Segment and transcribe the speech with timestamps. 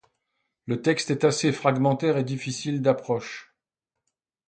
[0.65, 3.53] Le texte est assez fragmentaire et difficile d'approche.